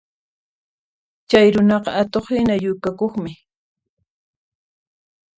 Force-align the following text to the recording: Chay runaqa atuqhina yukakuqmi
Chay 1.29 1.47
runaqa 1.55 1.91
atuqhina 2.01 2.53
yukakuqmi 2.63 3.31